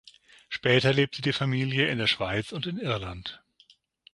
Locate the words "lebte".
0.93-1.21